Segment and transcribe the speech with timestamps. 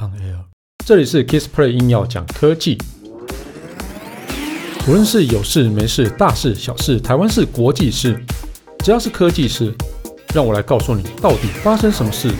[0.00, 0.46] On Air，
[0.86, 2.78] 这里是 Kissplay 硬要讲科技，
[4.88, 8.18] 无论是有事没事、大事小事、台湾事、国际事，
[8.78, 9.74] 只要是科技事，
[10.34, 12.32] 让我来告诉你到底发生什么事。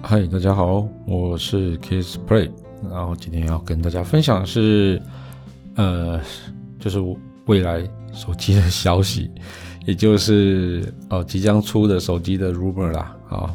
[0.00, 2.52] 嗨，大家好，我是 Kissplay，
[2.88, 5.02] 然后今天要跟大家分享的是，
[5.74, 6.20] 呃，
[6.78, 7.18] 就是我。
[7.46, 7.82] 未来
[8.12, 9.30] 手机的消息，
[9.86, 13.54] 也就是哦即将出的手机的 rumor 啦，啊，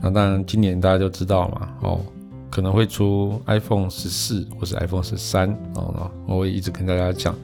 [0.00, 2.00] 那当然今年大家就知道嘛，哦
[2.50, 7.34] 可能会出 iPhone 十四或是 iPhone 十三哦，我会一直跟大家讲，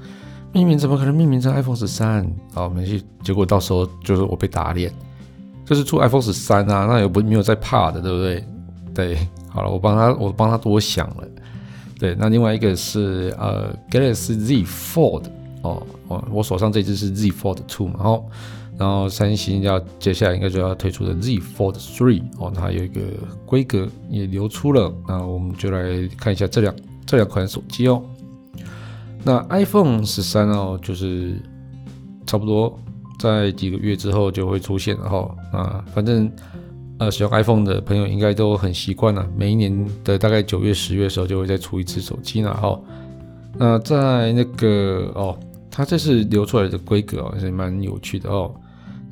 [0.53, 2.27] 命名怎么可能命名成 iPhone 十三？
[2.55, 4.91] 哦，没事，结果到时候就是我被打脸，
[5.67, 8.45] 就是出 iPhone 十三啊，那也不没有在怕的，对不对？
[8.95, 11.29] 对，好了，我帮他我帮他多想了，
[11.99, 15.25] 对，那另外一个是呃 Galaxy Z Fold。
[15.65, 18.31] 哦哦，我手上这支是 Z Fold 2嘛，然后
[18.77, 23.01] 然后三星要接下来应该就要推出的 Z Fold 3哦，它有一个
[23.47, 26.75] 规格也流出了，那我们就来看一下这两
[27.07, 28.03] 这两款手机哦。
[29.23, 31.41] 那 iPhone 十三哦，就是
[32.27, 32.79] 差不多
[33.19, 35.35] 在几个月之后就会出现了哈。
[35.51, 36.31] 那反正
[36.99, 42.79] 呃使用 iPhone 的朋友应该都很习惯了，每一年的大概九月十月的时候就会再出一次手机了哈。
[43.57, 45.39] 那在那个哦。
[45.77, 48.55] 它这是流出来的规格哦，也蛮有趣的哦。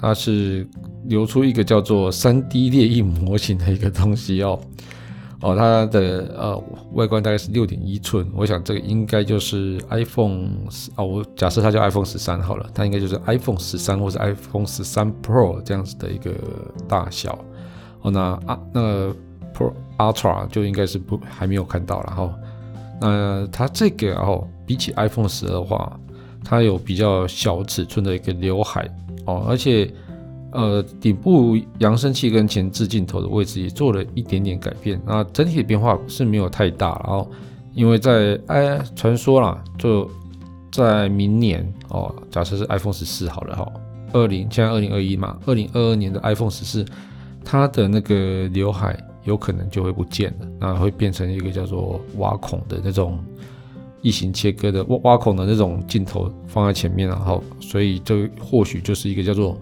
[0.01, 0.65] 它是
[1.07, 4.61] 流出一个叫做三 D 列印模型的一个东西哦。
[5.41, 10.51] 哦，它的呃外观大概是六点一寸，我想这个应该就是 iPhone
[10.95, 16.31] 哦，我假设它叫 iPhone 十三好了，它应该就是 iPhone 十三或者 iPhone 十三 Pro 这样子的一个
[16.87, 17.37] 大小。
[18.03, 19.09] 哦，那啊那
[19.53, 22.35] Pro Ultra 就应该是不还没有看到了哈。
[23.01, 25.99] 那它这个哦，比起 iPhone 十二的话。
[26.45, 28.89] 它有比较小尺寸的一个刘海
[29.25, 29.89] 哦，而且
[30.53, 37.01] 呃顶部扬声器跟前置镜头的位置也做了一点点改变，那整体的变化是没有太大。
[37.05, 37.31] 然后
[37.73, 40.11] 因为在哎传说啦，就
[40.71, 43.73] 在明年哦，假设是 iPhone 十四好了哈，
[44.13, 46.85] 二零现在二零二一嘛，二零二二年的 iPhone 十四，
[47.45, 53.19] 它的那个刘海有可能就会不见了，那会变成一个叫做挖孔的那种。
[54.03, 59.57] 异形切割的挖挖孔的那种镜头放在前面，然后所以这或许就是一个叫做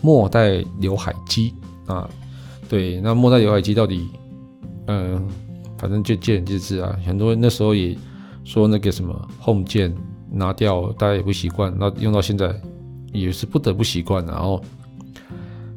[0.00, 1.52] 末代刘海机
[1.86, 2.08] 啊。
[2.68, 4.08] 对，那末代刘海机到底，
[4.86, 5.28] 嗯、
[5.76, 6.98] 反正就见仁见智啊。
[7.04, 7.96] 很多人那时候也
[8.44, 9.94] 说那个什么 Home 键
[10.30, 12.54] 拿掉，大家也不习惯，那用到现在
[13.12, 14.62] 也是不得不习惯，然后。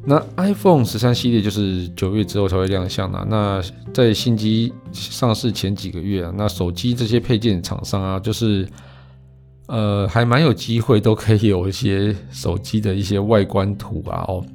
[0.05, 3.25] 那 iPhone 十三系列就是九月之后才会亮相啊。
[3.29, 3.61] 那
[3.93, 8.67] 在新机上市前几个月啊，那手机这些配件厂商啊，就是
[9.67, 14.45] 呃还蛮有机会都可以有一些手机的一些外观图啊哦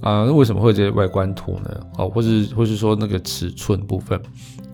[0.00, 1.80] 啊，那为什么会这些外观图呢？
[1.98, 4.18] 哦，或是或是说那个尺寸部分，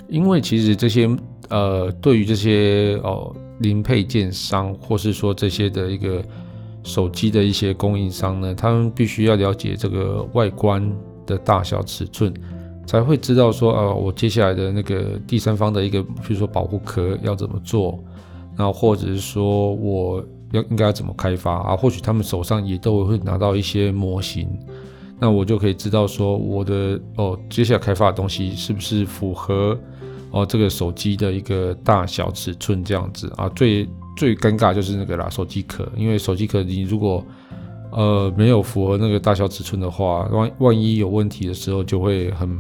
[0.08, 1.08] 因为其实这些
[1.48, 6.22] 呃对于这些哦零配件商或是说这些的一个。
[6.84, 10.89] 手机的一些供应商呢，他们必须要了解这个外观
[11.27, 12.33] 的大小尺寸，
[12.87, 17.99] 才会知道说，啊，我接下来的那个第三方的一个，比如说保护壳要怎么做，
[18.56, 20.22] 然后或者是说我
[20.53, 21.75] 要应该要怎么开发啊？
[21.75, 24.49] 或许他们手上也都会拿到一些模型，
[25.19, 29.78] 那我就可以知道说，我的哦，接下来开发的东西是不是符合
[30.34, 33.49] 哦这个手机的一个大小尺寸这样子啊？
[33.50, 37.25] 最最尴尬就是那个啦，手机壳，因为手机壳你如果
[37.93, 42.59] 呃没有符合那个大小尺寸的话，万万一有问题的时候就会很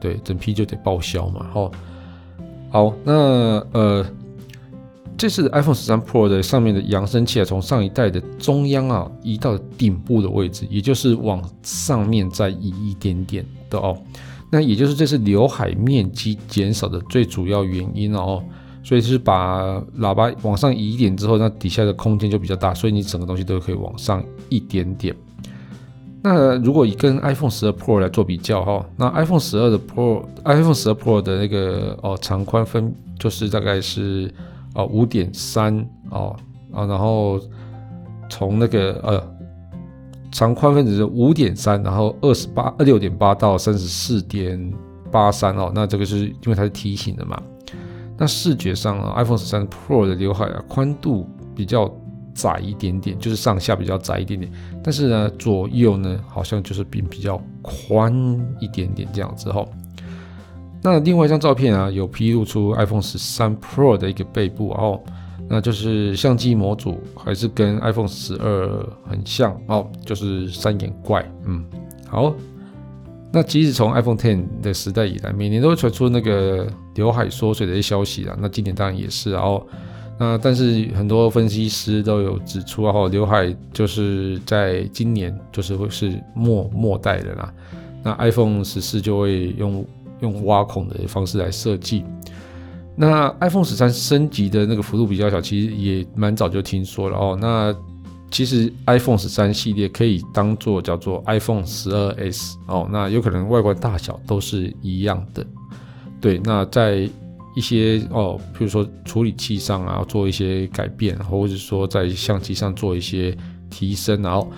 [0.00, 1.46] 对，整批就得报销嘛。
[1.52, 1.70] 好，
[2.70, 3.12] 好，那
[3.72, 4.04] 呃
[5.16, 13.96] 这次 iPhone 十三 Pro 的上面的扬声器啊，从上一代的中央啊移到顶部的位置，也就是往上面再移一点点的哦。
[14.52, 18.44] 那也就是这是刘海面积减少的最主要原因哦。
[18.84, 25.14] 所以是把喇叭往上移一点之后，那底下的空间就比较大，所以你整个东西都可以往上一点点。
[26.20, 34.34] 那如果以跟 iPhone 十二 Pro 来做比较哈，那 iPhone 十二的 Pro，iPhone 十二 Pro 的那个哦长宽分就是大概是
[34.74, 35.78] 哦五点三
[36.10, 36.34] 哦
[36.72, 37.40] 啊，然后
[38.28, 39.34] 从那个呃
[40.32, 44.72] 长宽分只是五点三，然后二十八二六点八到三十四点
[45.10, 47.40] 八三哦，那这个是因为它是梯形的嘛。
[48.16, 51.92] 那视觉上啊，iPhone 十三 Pro 的刘海啊，宽度比较
[52.34, 54.50] 窄一点点，就是上下比较窄一点点。
[54.82, 58.12] 但是呢，左右呢，好像就是比比较宽
[58.58, 59.64] 一点点这样子哈。
[60.82, 65.00] 那另外一张照片啊，有披露出 iPhone 十三 Pro 的一个背部，哦
[65.48, 71.24] 那就是相机模组还是跟 iPhone 十二很像哦，就是三眼怪。
[71.44, 71.64] 嗯，
[72.08, 72.34] 好。
[73.34, 78.36] 那其实从 iPhone Ten 的时代以来，每年都会传出那个刘海缩水的一些消息啊。
[78.38, 79.66] 那今年当然也是，然后
[80.18, 87.54] 那但是很多分析师都有指出，然后刘海就是在今年就是会是末末代的啦。
[88.02, 89.82] 那 iPhone 十四就会用
[90.20, 92.04] 用挖孔的方式来设计。
[92.94, 97.38] 那 iPhone 十三升级的那个幅度比较小，其实也蛮早就听说了哦。
[97.40, 97.74] 那
[98.30, 105.44] 其实 iPhone 十三系列可以当做叫做 iPhone 十二 S 哦，那有可能外观大小都是一样的。
[106.20, 107.08] 对，那在
[107.54, 113.36] 一些哦，比如说处理器上啊，做一些改变，或者说在相机上做一些
[113.68, 114.50] 提升，然后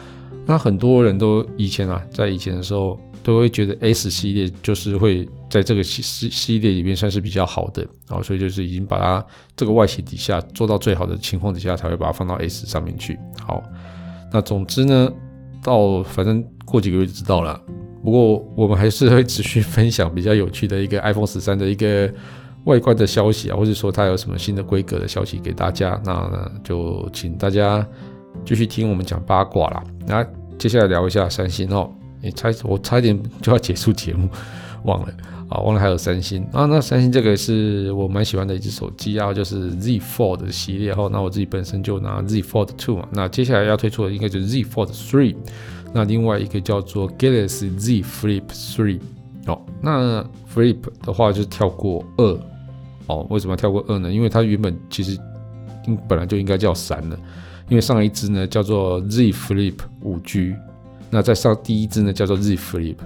[0.46, 9.26] 那很多人都以前啊，在以前的时候都会觉得 S 系列就是会在这个系系系列里面算是比较好的哦，所以就是已经把它
[9.56, 13.18] 这个外形底下做到最好的情况底下，才会把它放到 S 上面去。
[13.42, 13.62] 好，
[14.30, 15.10] 那总之呢，
[15.62, 17.58] 到反正过几个月就知道了。
[18.04, 22.12] 不过我们还是会持续分享比较有趣的一个 iPhone 十三的一个
[22.64, 25.98] 外观的消息啊，或者说它有什么新的规格的消息给大家。
[26.04, 27.86] 那就请大家
[28.44, 29.82] 继续听我们讲八卦啦。
[30.06, 30.22] 那
[30.58, 31.90] 接下来聊一下三星哦，
[32.24, 34.28] 你差我差一点 就要结束节目，
[34.84, 35.12] 忘了。
[35.50, 41.06] 啊，忘了还有三星啊，那三星这个是我蛮喜欢的一只手机啊，就是 Z Fold 系列哈。
[41.12, 45.36] 那我自己本身就拿 Z Fold Two 嘛，那接下来要推出的应该就是 Z Fold Three，
[45.92, 49.00] 那另外一个叫做 Galaxy Z Flip Three
[49.46, 49.60] 哦。
[49.82, 52.40] 那 Flip 的话就跳过二
[53.06, 54.10] 哦，为什么要跳过二呢？
[54.10, 55.16] 因为它原本其实
[56.08, 57.18] 本来就应该叫三了，
[57.68, 60.54] 因为上一支呢叫做 Z Flip 五 G，
[61.10, 62.96] 那再上第一支呢叫做 Z Flip。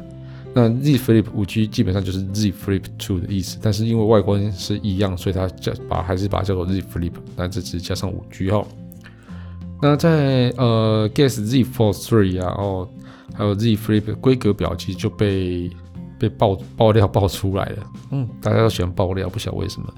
[0.54, 8.66] 那 Z Flip 5G 基本上就是 Z Flip Two 的意思，但是因为外观是一样，所以它叫把还是把它叫做 Z Flip，那这只加上 5G 哈。
[9.80, 12.88] 那在呃 Guess Z Fold 3啊，哦，
[13.34, 15.70] 还有 Z Flip 规格表其实就被
[16.18, 19.94] 被爆爆料爆出来了，嗯，大家都喜欢爆料，不晓得为什么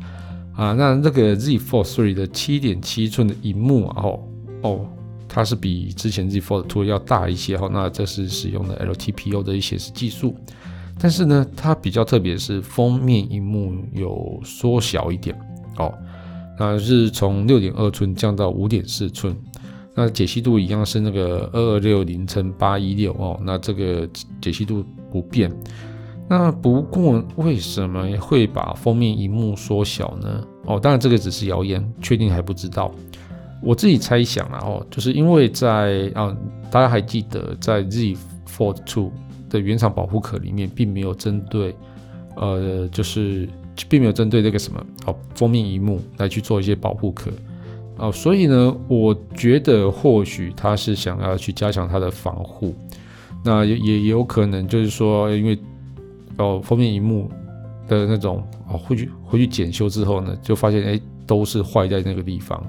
[0.55, 0.73] 啊。
[0.73, 4.20] 那这个 Z Fold 3的7.7寸的荧幕啊，哦
[4.62, 4.88] 哦。
[5.32, 10.35] 它是比之前 Z Fold 2要大一些哈，那这是使用的 LTPO 的一些是技术，
[10.99, 15.38] 但是呢，它比较特别是封面荧幕有缩小一点
[15.77, 15.94] 哦，
[16.59, 19.37] 那是从六点二寸降到五点四寸，
[19.94, 24.09] 那解析度一样是那个二二六零乘八一六哦，那这个
[24.41, 25.49] 解析度不变，
[26.29, 30.44] 那不过为什么会把封面荧幕缩小呢？
[30.67, 32.93] 哦，当然这个只是谣言，确定还不知道。
[33.62, 36.35] 我自己猜想啊，哦，就是因为在啊，
[36.71, 38.17] 大家还记得在 Z
[38.49, 39.11] Fold 2
[39.51, 41.75] 的原厂保护壳里面，并没有针对，
[42.37, 43.49] 呃，就是
[43.89, 47.31] 并没有针对这个什么哦封面荧幕来去做一些保护壳，
[47.99, 52.75] 哦，所以呢，我觉得或许他是想要去加强它的防护，
[53.45, 55.59] 那也也有可能就是说，因为
[56.39, 57.31] 哦封面荧幕
[57.87, 62.65] 的那种哦回去回去检修之后呢，就发现哎都是坏在那个地方。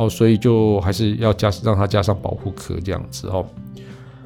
[0.00, 3.44] 哦，所以就还是要加让它加上保护壳这样子哦。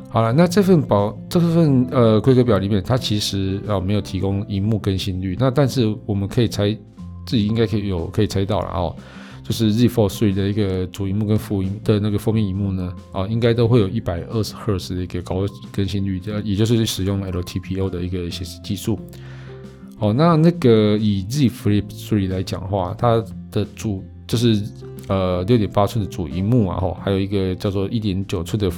[0.09, 5.37] 好了，那这份保这份呃规格表里面，它其实啊、没有提供荧幕更新率。
[5.37, 6.71] 那但是我们可以猜，
[7.27, 8.95] 自己应该可以有可以猜到了哦，
[9.43, 18.97] 就是 Z Fold 3的一个主荧幕跟副荧的那个封面荧幕呢，啊、应该都会有一百二十赫兹的一个高更新率，这也就是使用 LTPO 的一个显示技术。
[19.99, 24.63] 哦，那那个以 Z Flip 3来讲话，它的主就是。
[25.07, 28.71] 呃，六点八寸的主荧幕啊，吼，还有一个叫做一点九寸的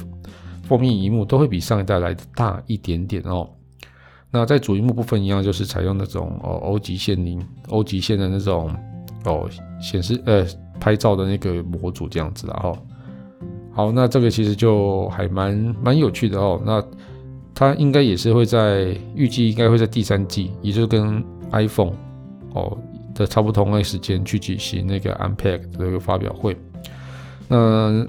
[0.63, 3.49] 封面荧幕，都会比上一代来的大一点点哦。
[4.29, 8.69] 那在主荧幕部分一样，就是采用那种哦欧极线零欧极线的那种
[9.23, 9.47] 哦
[9.79, 10.45] 显示呃
[10.81, 12.77] 拍照的那个模组这样子啊，吼。
[13.71, 16.61] 好，那这个其实就还蛮蛮有趣的哦。
[16.65, 16.83] 那
[17.55, 21.23] 它应该也是会在预计应该会在第三季，也就是跟
[21.53, 21.93] iPhone
[22.53, 22.77] 哦。
[23.17, 26.55] 的差不多同一时间去举行那个 Unpack 的一个发表会，
[27.47, 28.05] 那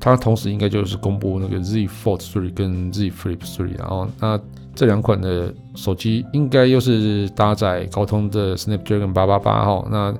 [0.00, 4.40] 它同时应该就是公布那个 Z Fold 3跟 Z Flip 3，然后那
[4.74, 10.12] 这两款的手机应该又是搭载高通的 Snapdragon 八八八哈，那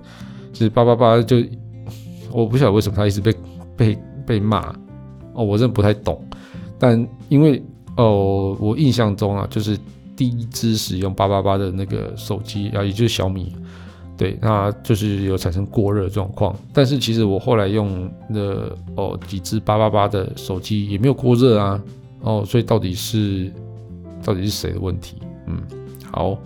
[0.52, 1.38] 其实八八八就
[2.30, 3.34] 我不晓得为什么它一直被
[3.76, 4.72] 被被骂
[5.34, 6.24] 哦，我真的不太懂，
[6.78, 7.60] 但因为
[7.96, 9.76] 哦我印象中啊，就是
[10.14, 13.56] 第一支使用八八八的那个手机啊，也就是小米。
[14.20, 21.82] 对，那就是有产生过热状况，但是其实我后来用的哦几支八八八的手机也没有过热啊，
[22.20, 23.50] 哦，所以到底是
[24.22, 25.16] 到底是谁的问题？
[25.46, 25.58] 嗯，
[26.12, 26.36] 好，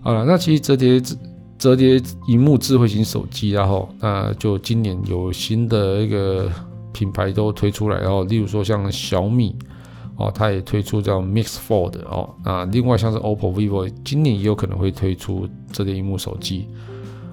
[0.00, 1.02] 好了，那其实折叠
[1.58, 6.48] 折叠荧幕智慧型手机，然后那就今年有新的一个
[6.92, 9.56] 品牌都推出来，然后例如说像小米
[10.14, 16.66] 哦，它也推出叫 Mix Fold 哦，那另外像是 OPPO、VIVO 今年也有可能会推出折叠荧幕手机。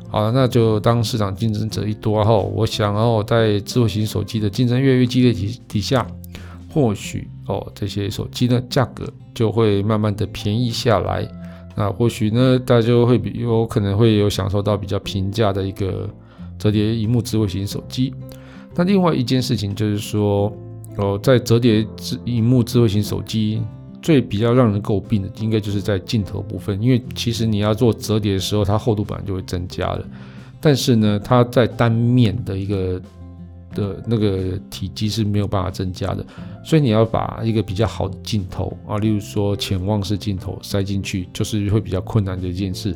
[0.10, 6.08] 好了，那就当市场竞争者一多后，我想哦，在智慧型手机的竞争越来越激烈底底下，
[6.74, 11.28] 或许哦这些手机的价格就会慢慢的便宜下来。
[11.76, 16.10] 那或许呢，大家会比有可能会有享受到比较平价的一个
[16.58, 18.14] 折叠荧幕智慧型手机。
[18.74, 20.52] 那另外一件事情就是说，
[20.98, 23.62] 哦，在折叠智萤幕智慧型手机。
[24.08, 30.06] 最比较让人诟病的，应该就是在镜头部分，因为其实你要做折叠的时候，它厚度本来就会增加了，
[30.62, 33.02] 但是呢，它在单面的一个
[33.76, 36.26] 的那个体积是没有办法增加的，
[36.64, 42.96] 所以你要把一个比较好的镜头啊，例如说潜望式镜头塞进去，就是会比较困难的一件事。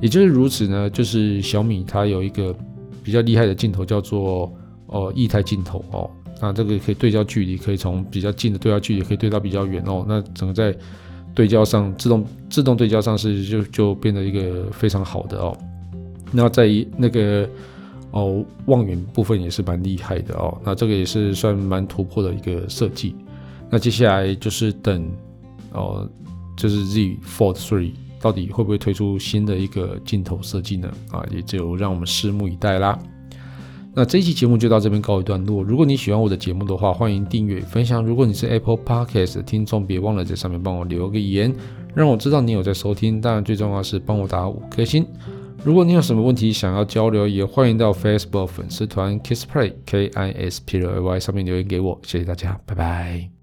[0.00, 2.54] 也就是如此呢，就是小米它有一个
[3.02, 4.48] 比较厉害的镜头，叫做
[4.86, 6.08] 呃液态镜头哦。
[6.42, 10.04] 那这个可以对焦距离，可以从比较近的对焦距离，可以对到比较远哦。
[10.08, 10.76] 那整个在
[11.34, 15.56] 对焦上，自动自动对焦上是就就变得一个非常好的哦。
[16.32, 17.48] 那在那个
[18.10, 20.60] 哦望远部分也是蛮厉害的哦。
[20.64, 23.14] 那这个也是算蛮突破的一个设计。
[23.70, 25.08] 那接下来就是等
[25.72, 26.10] 哦，
[26.56, 30.92] 就是 Z Fold 3到底会不会推出新的一个镜头设计呢？
[31.12, 32.98] 啊，也就让我们拭目以待啦。
[33.94, 35.62] 那这一期节目就到这边告一段落。
[35.62, 38.02] 如果你喜欢我的节目的话，欢迎订阅分享。
[38.02, 41.54] 如果你是 Apple Podcast 的听众，别忘了在上面帮我留个言，
[41.94, 43.20] 让我知道你有在收听。
[43.20, 45.06] 当然，最重要是帮我打五颗星。
[45.62, 52.00] 如果你有什么问题想要交流，也欢迎到 Facebook 粉丝团 Kisplay K I S P L A Y 上面留言给我。
[52.02, 53.32] 谢谢大家，拜拜。